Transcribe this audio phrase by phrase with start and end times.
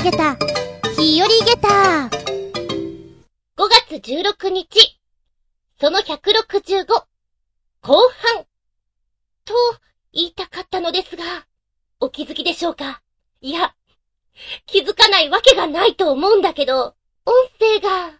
[0.00, 0.34] あげた、
[0.96, 2.10] 日和ゲター。
[3.54, 4.98] 5月16日、
[5.78, 7.04] その165、後
[7.82, 8.46] 半、
[9.44, 9.52] と
[10.14, 11.24] 言いたかったのですが、
[12.00, 13.02] お気づきでしょうか？
[13.42, 13.74] いや、
[14.64, 16.94] 気づかないわけがないと思うんだけど、
[17.26, 18.14] 音声が、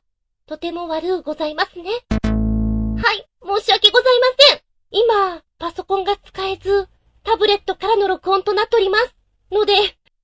[0.47, 1.85] とても悪うございますね。
[2.23, 4.61] はい、申し訳ございません。
[4.91, 6.91] 今、パソコンが使えず、
[7.25, 9.15] タブレットからの録音となっております。
[9.51, 9.73] ので、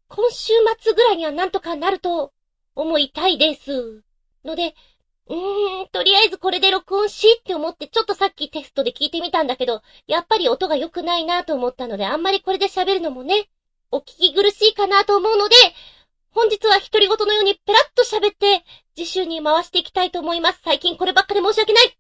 [0.09, 2.33] 今週末ぐらいにはなんとかなると
[2.74, 4.02] 思いたいです。
[4.45, 4.74] ので、
[5.29, 13.48] うーん、とりあえずこれで録音しって思ってちょっとさっきテストで聞いてみたんだけど、やっぱり音が良くないなと思ったので、あんまりこれで喋るのもね、
[13.91, 15.56] お聞き苦しいかなと思うので、
[16.30, 20.60] 本日は独り言のようにペラッと喋って、次週に回していきたいと思います。
[20.62, 21.98] 最近こればっかで申し訳ない。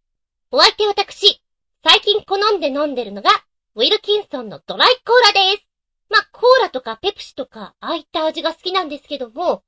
[0.52, 1.42] お相手私、
[1.82, 3.30] 最近好んで飲んでるのが、
[3.74, 5.65] ウィルキンソンのドライコーラです。
[6.08, 9.62] まあ、コーラとかペプシとか、ああいった味が好きなんですけども、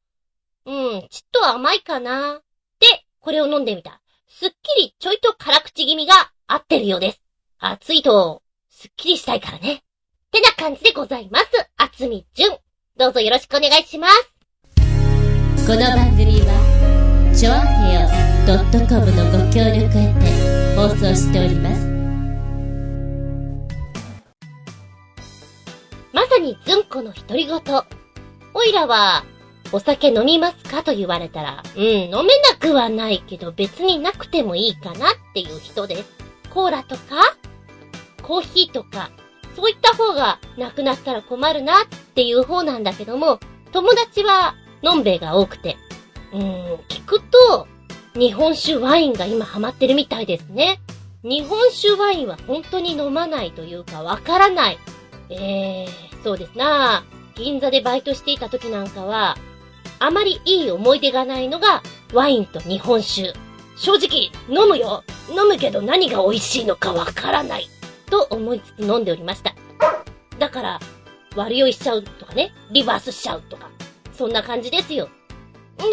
[0.67, 2.41] うん、ちっと甘いかな。
[2.81, 2.87] で、
[3.21, 4.01] これを飲んでみた。
[4.29, 6.15] すっきりちょいと辛口気味が
[6.47, 7.23] 合ってるようです。
[7.59, 9.75] 暑いと、すっきりしたいからね。
[9.75, 9.81] っ
[10.31, 11.47] てな感じでございます。
[11.77, 12.57] あつみじゅん。
[12.97, 14.33] どうぞよろしくお願いします。
[15.67, 18.09] この番組は、ちょあへよ
[18.89, 21.88] .com のご協力へて放送しております。
[26.29, 27.61] さにずんこの独り言。
[28.55, 29.25] おいらは、
[29.73, 36.09] お酒飲みますかと言われたら、うん、飲めなくはないけど別になくてもいいかなっていう人です。
[36.51, 37.37] コーラとか、
[38.23, 39.11] コーヒーとか、
[39.57, 43.41] そういった方がなくなったら困るなっていう方なんだけども、
[43.73, 45.77] 友達は、のんべいが多くて、
[46.33, 46.41] うん、
[46.89, 47.67] 聞くと、
[48.15, 50.81] 日本酒ワインが今ハマってるみたいですね。
[51.23, 54.79] 日本酒ワインは本当に飲まないというかわからない。
[55.31, 59.37] えー、そうですな銀座でバイトしていた時なんかは、
[60.01, 63.33] あまりいい思い出がないのが、ワインと日本酒。
[63.77, 67.69] 正直、飲むよ飲むけど何が美味しいのかわからない。
[68.11, 69.55] と思いつつ飲んでおりました。
[70.39, 70.81] だから、
[71.37, 73.71] 悪酔いしちゃうとかね、リバースしちゃうとか、
[74.13, 75.07] そんな感じですよ。
[75.07, 75.85] んで、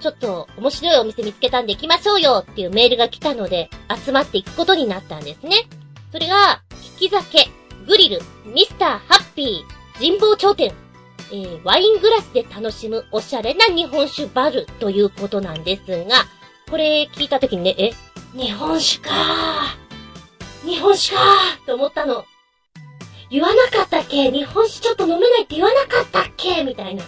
[0.00, 3.70] ちょっと面白いお店見つけたんで行きましょうよっていうメールが来たので、
[4.04, 5.68] 集まっていくことになったんですね。
[6.10, 6.62] それが、
[7.00, 7.48] 引き酒、
[7.86, 10.72] グリル、ミスターハッピー、神保頂点、
[11.30, 16.24] えー、ワイングラスで楽しむおしゃれな日本酒バルということなんですが、
[16.70, 17.90] これ聞いた時にね、え、
[18.34, 20.68] 日本酒かー。
[20.68, 22.24] 日本酒かーと思ったの。
[23.30, 24.30] 言わなかったっけ？
[24.30, 26.64] 日本酒ちょっと飲めないって言わなかったっけ？
[26.64, 27.04] みたいな。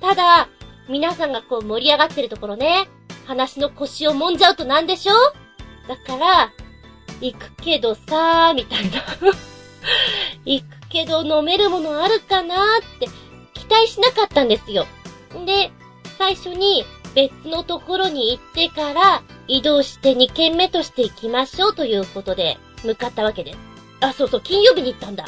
[0.00, 0.48] ただ、
[0.88, 2.88] 皆さんがこう盛り上がってるところね、
[3.26, 5.14] 話の腰を揉んじゃうとなんでしょ
[5.86, 6.52] だから、
[7.20, 9.02] 行くけどさー、みたいな
[10.44, 12.58] 行くけど飲めるものあるかなっ
[12.98, 13.06] て
[13.54, 14.86] 期待しなかったんですよ。
[15.44, 15.70] で、
[16.18, 16.84] 最初に
[17.14, 23.58] 別のところに行ってから移動して2軒目として行きましょうということで向かったわけです。
[24.00, 25.24] あ、そうそう、金曜日に行ったんだ。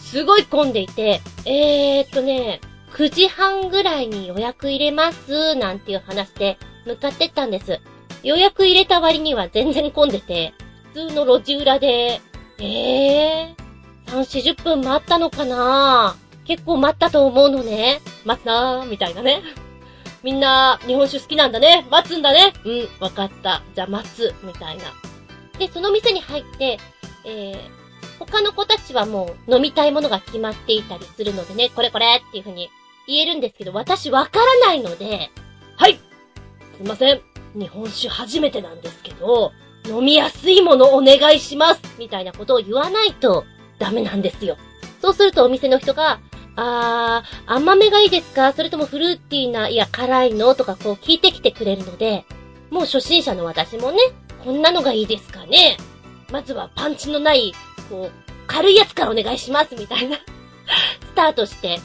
[0.00, 2.60] すごい混んでいて、えーっとね、
[2.92, 7.80] 9時半ぐらいに予約入れます、なんていう話で向かってったんです。
[8.22, 10.54] 予約入れた割には全然混んでて、
[10.94, 12.20] 普通の路地裏で、
[12.58, 13.65] えー、
[14.06, 16.16] 3、40分待ったのかな？
[16.44, 18.00] 結構待ったと思うのね。
[18.24, 19.42] 待つなー、みたいなね。
[20.22, 21.86] みんな、日本酒好きなんだね。
[21.90, 22.52] 待つんだね。
[22.64, 23.62] うん、わかった。
[23.74, 24.84] じゃあ待つ、みたいな。
[25.58, 26.78] で、その店に入って、
[27.24, 27.58] えー、
[28.18, 32.70] 他の子たちはもう飲みたいものが決まっていたりするのでね、これこれっていう風に
[33.06, 35.30] 言えるんですけど、私わからないので、
[35.76, 35.98] はい
[36.76, 37.20] すいません。
[37.54, 39.52] 日本酒初めてなんですけど、
[39.86, 43.44] 飲みやすいものお願いしますみたいなことを言わないと
[43.78, 44.56] ダメなんですよ。
[45.00, 46.20] そうするとお店の人が、
[46.56, 48.52] あー、甘めがいいですか？
[48.52, 50.54] それともフルーティーな、いや、辛いの？
[50.54, 52.24] とかこう聞いてきてくれるので、
[52.70, 53.98] もう初心者の私もね、
[54.42, 55.76] こんなのがいいですかね？
[56.32, 57.52] まずはパンチのない、
[57.90, 60.22] こう、軽いやつからお願いしますみたいなス
[61.14, 61.78] タートして。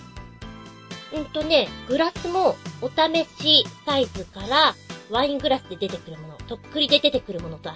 [1.14, 4.74] うんとね、グラスもお試しサイズから
[5.10, 7.76] ワイングラスで出てくるもの、とっくりで出てくるものとあっ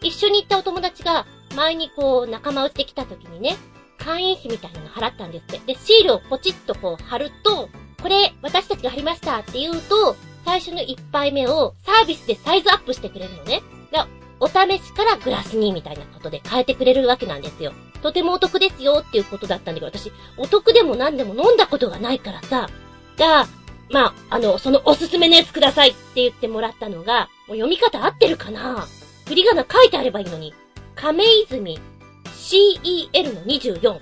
[0.00, 1.24] て、一緒に行ったお友達が
[1.54, 3.56] 前にこう仲間内で来た時にね、
[3.98, 5.74] 会員費みたいなの払ったんですって。
[5.74, 7.68] で、シールをポチッとこう貼ると、
[8.02, 13.62] これ私たちが貼りましたって言うと、最初の一杯目をサービスでサイズアップしてくれるのね。
[13.90, 13.98] で、
[14.40, 17.72] お試しからグラスにみたいなことで変えてくれるわけなんですよ。
[18.02, 22.68] とてもお得ですよっていうことだったんだけど、私、お得でも何でも飲んだことがないからさ、
[23.16, 23.46] じゃあ、
[23.90, 28.86] まあ、あの、そのおすすめのやつくださいって言ってもらったのが、もう読み方合ってるかな
[29.26, 30.52] 振り仮名書いてあればいいのに。
[30.94, 31.78] 亀泉
[32.26, 34.00] CEL の24、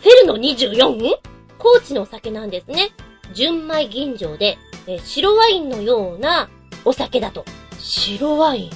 [0.00, 1.18] セルの 24?
[1.58, 2.90] 高知のお酒なんですね。
[3.32, 6.48] 純米吟醸で、えー白ワインのような
[6.84, 7.44] お酒だと。
[7.78, 8.70] 白ワイン？
[8.70, 8.72] っ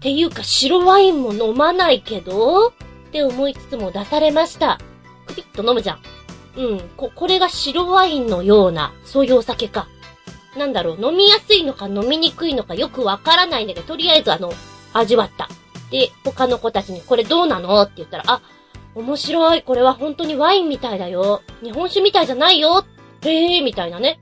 [0.00, 2.72] ていうか白ワインも飲まないけどっ
[3.12, 4.78] て思いつつも出されました。
[5.26, 6.00] クピッと飲むじゃん。
[6.56, 9.88] うん、こ、これが白ワインのような、そういうお酒か。
[10.56, 14.52] なんだろう、飲みやすいのか飲みにくいのかよくわからないんだけど、とりあえずあの、
[14.92, 15.48] 味わった。
[15.94, 18.42] で、他の子たちにこれどうなのって言ったら、あ、
[18.96, 19.62] 面白い。
[19.62, 21.40] これは本当にワインみたいだよ。
[21.62, 22.84] 日本酒みたいじゃないよ。
[23.22, 24.18] へえー、みたいなね。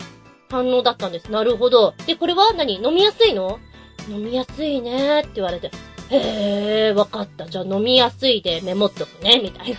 [0.51, 1.33] 反応だったんです。
[1.33, 1.95] なるほど。
[2.07, 2.75] で、これは何？
[2.75, 3.59] 飲みやすいの？
[4.07, 5.71] 飲みやすいねって言われて。
[6.11, 7.47] へえ、わかった。
[7.47, 9.79] じゃあ飲みやすいでメモっとくね、みたいな。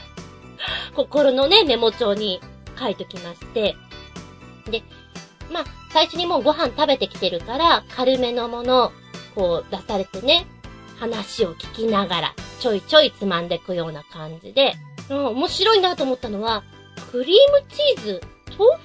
[0.97, 2.41] 心のね、メモ帳に
[2.79, 3.75] 書いときまして。
[4.65, 4.81] で、
[5.51, 8.91] まあ、最初にもうご飯食べてきてるから、軽めのもの、
[9.35, 10.47] こう出されてね、
[11.03, 14.75] 話を聞きながら、ちょいちょいつまんでいくような感じで、
[15.09, 16.63] うん、面白いなと思ったのは、
[17.11, 18.21] クリームチーズ、
[18.57, 18.77] 豆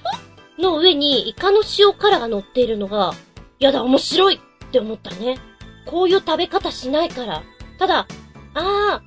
[0.57, 3.13] 腐の上にイカの塩辛が乗っているのが、
[3.59, 5.37] やだ、面白いって思ったね。
[5.85, 7.41] こういう食べ方しないから。
[7.77, 8.07] ただ、
[8.53, 9.01] あ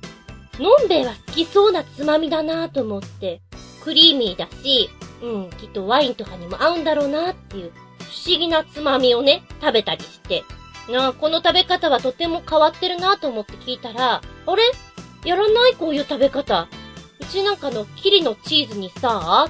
[0.57, 3.41] ー、のんべえは好きそうなつまみだなと思って、
[3.83, 4.89] クリーミーだし、
[5.21, 10.43] うん、きっとワインとかにも合うんだろうなっていう、不思議なつまみをね、食べたりして、
[10.89, 14.61] なあ、この食べ方はとても変わってるなと思って聞いたら、あれ？
[15.25, 16.67] やらないこういう食べ方。
[17.19, 19.47] うちなんかのキリのチーズにさ、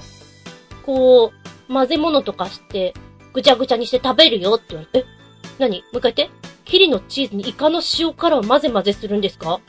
[0.86, 1.32] こ
[1.70, 2.94] う、混ぜ物とかして、
[3.34, 5.82] ぐちゃぐちゃにして食べるよって言われて、え、何？
[5.82, 6.36] もう一回言って。
[6.66, 9.50] キリのチーズにイカの塩辛を混ぜ混ぜするんですか？
[9.50, 9.60] は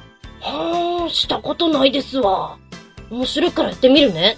[0.43, 2.59] ーん、したことないですわ。
[3.11, 4.37] 面白いからやってみるね。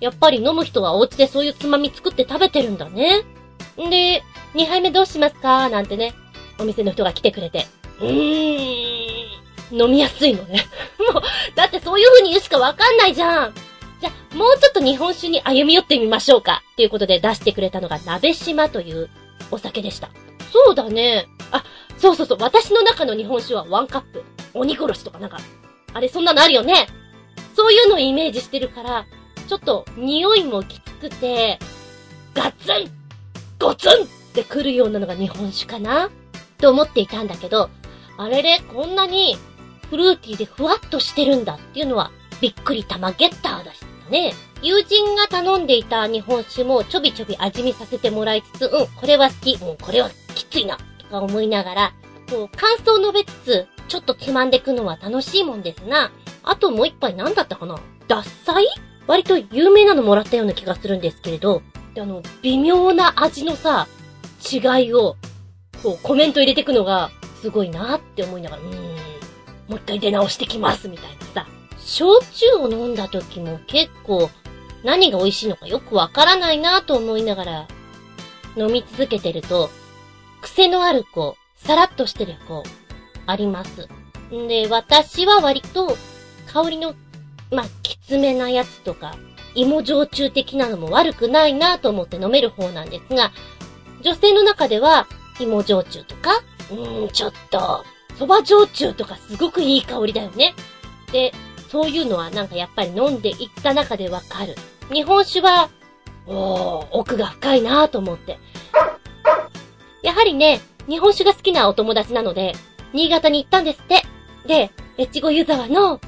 [0.00, 3.22] やっぱり飲む人はお家でそういうつまみ作って食べてるんだね。
[3.80, 4.22] んで、
[4.54, 5.68] 2杯目どうしますか？
[5.68, 6.14] なんてね、
[6.58, 7.66] お店の人が来てくれて。
[8.00, 10.66] うーん、飲みやすいのね。
[11.12, 11.22] もう、
[11.54, 13.54] だってそういう風に言うしかわかんないじゃん。
[14.00, 16.62] じゃ、もうちょっと日本酒に歩み寄ってみましょうか。
[16.72, 19.08] っていうことで出してくれたのが、鍋島という
[19.50, 20.08] お酒でした。
[20.52, 21.26] そうだね。
[21.50, 21.64] あ、
[21.98, 22.38] そうそうそう。
[22.40, 24.24] 私の中の日本酒はワンカップ。
[24.54, 25.38] 鬼殺しとかなんか、
[25.92, 26.86] あれそんなのあるよね。
[27.56, 29.06] そういうのをイメージしてるから、
[29.48, 31.58] ちょっと匂いもきつくて、
[32.34, 32.90] ガツン
[33.58, 36.10] ゴツンってくるようなのが日本酒かな
[36.64, 37.68] と思っていたんだけど、
[38.16, 39.36] あれれ、こんなに
[39.90, 44.32] フルーティーでふわっとしてるんだっていうのは、びっくり玉ゲッターだしたね。
[44.62, 51.92] 友人が頼んでいた日本酒もちょびちょび味見させてもらいつつ、うん、これは好き、うん、これはきついな、とか思いながら、
[52.30, 56.12] こう、感想を述べつつ、ちょっとつまんでくのは楽しいもんですが、
[56.44, 57.78] あともう一杯何だったかな？
[58.08, 58.66] 獺祭？
[59.06, 61.60] 割と有名なのもらったような気がするんですけれど、
[61.92, 63.86] であの、微妙な味のさ、
[64.50, 65.16] 違いを、
[65.84, 67.10] こう、コメント入れてくのが、
[67.42, 68.76] すごいなって思いながら、うーん、も
[69.68, 71.46] う一回出直してきます、みたいなさ。
[71.78, 74.30] 焼酎を飲んだ時も結構、
[74.82, 77.68] 何が美味しいのかよくわからないなと思いながら、
[78.56, 79.68] 飲み続けてると、
[80.40, 82.62] 癖のある子、さらっとしてる子、
[83.26, 83.86] あります。
[84.34, 85.96] んで、私は割と、
[86.50, 86.94] 香りの、
[87.50, 89.16] まあ、きつめなやつとか、
[89.54, 93.32] 芋焼酎的なのも悪くないなと思って飲める方なんですが、
[94.02, 95.06] 女性の中では、
[95.40, 96.30] 芋焼酎とか、
[96.70, 97.84] うーん、ちょっと、
[98.18, 100.54] 蕎麦焼酎とかすごくいい香りだよね。
[101.12, 101.32] で、
[101.68, 104.54] そういうのはなんかやっぱり飲んでいった中でわかる。
[104.92, 105.70] 日本酒は、
[106.26, 108.38] おー、奥が深いなと思って。
[110.02, 112.54] やはりね、日本酒が好きなお友達なので、
[112.92, 114.02] 新潟に行ったんですって。
[114.46, 116.00] で、越後湯沢の、行っ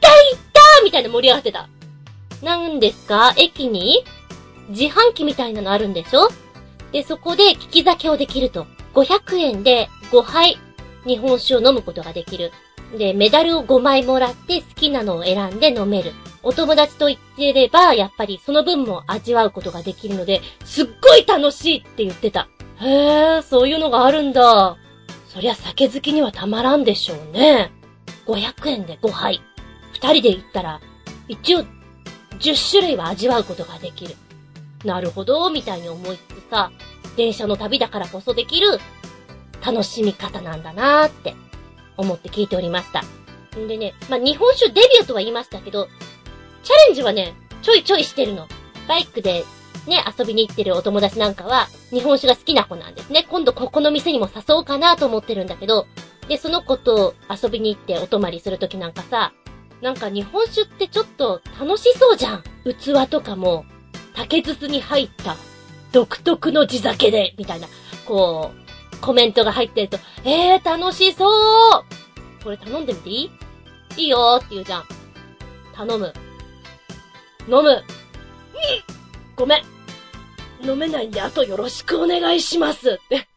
[0.00, 1.68] た行ったみたいな盛り上がってた。
[2.42, 3.34] なんですか？
[3.36, 4.04] 駅に？
[4.68, 6.28] 自販機みたいなのあるんでしょ？
[6.94, 8.66] で、そこで利き酒をできると。
[8.94, 10.56] 500円で5杯
[11.04, 12.52] 日本酒を飲むことができる。
[12.96, 16.12] で、メダルを5枚もらって好きなのを選んで飲める。
[16.44, 22.48] お友達と言ってれば、やっぱりその分も味わうことができるので、すっごい楽しいって言ってた。
[22.80, 24.76] へえ、そういうのがあるんだ。
[25.28, 27.72] そりゃ酒好きにはたまらんでしょうね。
[28.26, 29.42] 500円で5杯。
[29.92, 30.80] 二人で行ったら、
[31.26, 31.64] 一応、
[32.38, 34.14] 10種類は味わうことができる。
[34.84, 36.70] なるほど、みたいに思いつつさ、
[37.16, 38.78] 電車の旅だからこそできる
[39.64, 41.34] 楽しみ方なんだなーって
[41.96, 43.02] 思って聞いておりました。
[43.58, 45.88] んでね、まあ、日本酒デビューとは言いましたけど、
[46.62, 48.48] チャレンジはね、ちょいちょいしてるの。
[48.88, 49.44] バイクで
[49.86, 53.26] ね、遊びに行ってるお友達なんかは、日本酒が好きな子なんですね。
[53.28, 55.86] 今度ここの店にも誘おうかなと思ってるんだけど、
[56.28, 59.32] で、その子と遊びに行ってお泊まりするときなんかさ、
[59.82, 62.44] なんか日本酒ってちょっと楽しそうじゃん。
[62.64, 63.66] 器とかも、
[64.14, 65.36] 竹筒に入った
[65.92, 67.68] 独特の地酒で、みたいな、
[68.04, 68.52] こ
[68.92, 71.84] う、コメントが入ってると、えー、楽しそう
[72.42, 73.30] これ頼んでみていい？
[73.96, 74.84] いいよーって言うじゃん。
[75.74, 76.12] 頼む。
[77.48, 77.82] 飲む。
[79.36, 79.62] ごめん。
[80.62, 83.28] 飲めないんで、あとよろしくお願いしますって。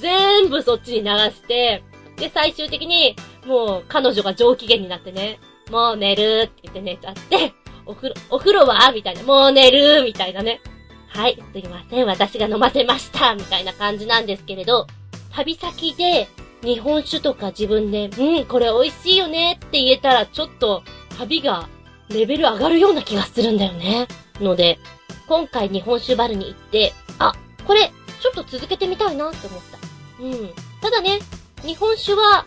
[0.00, 1.82] 全部そっちに流して、
[2.16, 5.38] で、最終的に、もう、彼女が上機嫌になってね、
[5.70, 7.52] もう寝るって言って寝ちゃって、
[7.90, 8.92] お風呂、お風呂は？
[8.92, 10.04] みたいな、もう寝る？
[10.04, 10.60] みたいなね。
[11.08, 14.86] はい、すいません、私が飲ませましたみたいな感じなんですけれど、
[15.34, 16.28] 旅先で、
[16.62, 20.84] 日本酒とか自分で、うん、これ美味しいよねって言えたら、ちょっと、
[21.18, 21.68] 旅が、
[22.10, 24.06] レベル上がるような気がするんだよね。
[24.40, 24.78] ので、
[25.26, 27.32] 今回日本酒バルに行って、あ、
[27.66, 29.78] これ、ちょっと続けてみたいなって思った。
[30.22, 30.50] うん。
[30.80, 31.18] ただね、
[31.62, 32.46] 日本酒は、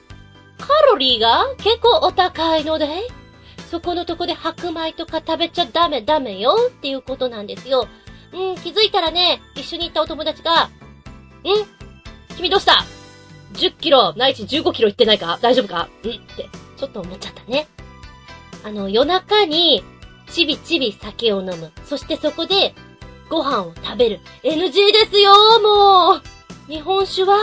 [0.57, 2.87] カロリーが結構お高いので、
[3.73, 7.87] そこのとこで白米とか食べちゃダメダメよっていうことなんですよ。
[8.31, 10.69] うん、気づいたらね、一緒に行ったお友達が、ん？
[12.37, 12.85] 君どうした
[13.53, 15.39] ?10 キロ、ないし15キロ行ってないか？
[15.41, 15.89] 大丈夫か？
[16.03, 16.11] うん？
[16.11, 17.65] って、ちょっと思っちゃったね。
[18.63, 19.83] あの、夜中に、
[20.29, 21.71] ちびちび酒を飲む。
[21.85, 22.75] そしてそこで、
[23.27, 24.19] ご飯を食べる。
[24.43, 26.21] NG ですよもう
[26.71, 27.39] 日本酒は、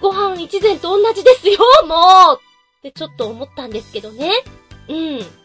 [0.00, 2.38] ご飯一膳と同じですよもう
[2.78, 4.32] ってちょっと思ったんですけどね。
[4.88, 5.39] うん。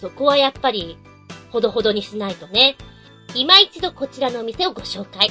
[0.00, 0.96] そこはやっぱり、
[1.50, 2.76] ほどほどにしないとね。
[3.34, 5.28] 今一度こちらのお店をご紹介。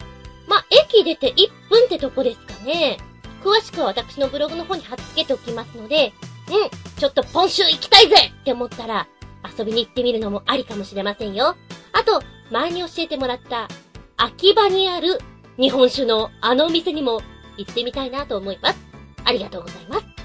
[0.47, 2.97] まあ、駅出て1分ってとこですかね。
[3.43, 6.13] 詳しくは私のブログの方に貼っ付けておきますので、
[6.49, 9.07] うん、ちょっと今週行きたいぜって思ったら、
[9.57, 11.55] 遊びに行ってみるのもありかもしれませんよ。
[11.93, 12.21] あと、
[12.51, 13.67] 前に教えてもらった、
[14.17, 15.19] 秋葉にある
[15.57, 17.21] 日本酒のあのお店にも
[17.57, 18.79] 行ってみたいなと思います。
[19.23, 20.23] ありがとうございます。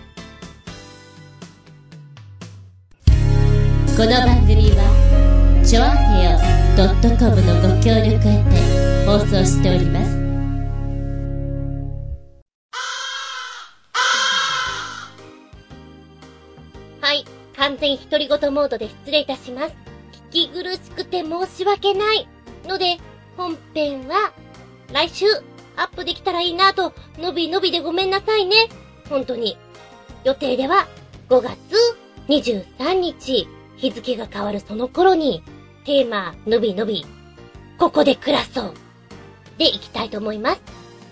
[3.99, 6.39] この番組はチョアヘオ
[7.19, 10.18] .com のご協力へて放送しております
[18.11, 19.75] 独り言モードで失礼いたします。
[20.31, 22.29] 聞き苦しくて申し訳ない。
[22.67, 22.99] ので、
[23.37, 24.33] 本編は、
[24.93, 25.27] 来週、
[25.77, 28.57] アップできたらいいなと、のびのびでごめんなさいね。
[29.09, 29.57] 本当に。
[30.25, 30.87] 予定では、
[31.29, 31.57] 5月
[32.29, 35.43] 23日、日付が変わるその頃に、
[35.85, 37.05] テーマ、のびのび、
[37.79, 38.75] ここで暮らそう。
[39.59, 40.63] で、いきたいと思います。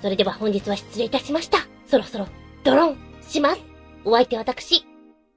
[0.02, 1.58] それでは本日は失礼いたしました。
[1.86, 2.26] そろそろ、
[2.64, 3.60] ドロン、します。
[4.04, 4.85] お相手私、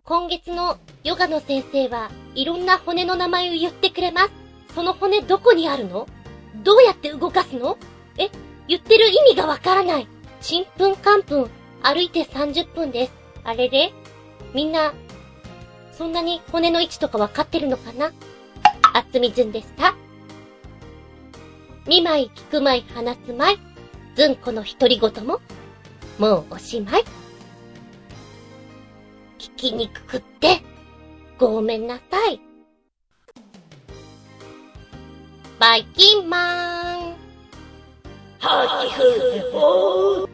[0.10, 4.32] 今月のヨガの先生はいろんな骨の名前を言ってくれます。
[4.74, 6.08] その骨どこにあるの？
[6.64, 7.78] どうやって動かすの？
[8.18, 8.32] え、
[8.68, 10.08] 言ってる意味がわからない。
[10.42, 11.50] ちんぷんかんぷん、
[11.84, 13.14] 歩いて30分です。
[13.44, 13.94] あれれ？
[14.56, 14.96] みんな、
[15.92, 18.12] そんなに骨の位置とかわかってるのかな？
[18.94, 19.94] あつみずんでした。
[21.86, 23.60] 見舞い聞く舞い話す舞い、
[24.16, 25.40] ずんこの独り言も、
[26.18, 27.04] もうおしまい。
[29.60, 30.62] きにくくって、
[31.38, 32.40] ごめんなさい。
[35.60, 37.16] バイキンマン。
[38.40, 40.29] ハキフヘホー